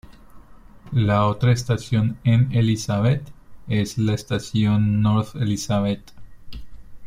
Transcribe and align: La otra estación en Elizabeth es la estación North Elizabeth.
La 0.93 1.27
otra 1.27 1.51
estación 1.51 2.17
en 2.23 2.51
Elizabeth 2.55 3.21
es 3.67 3.99
la 3.99 4.15
estación 4.15 5.03
North 5.03 5.35
Elizabeth. 5.35 6.13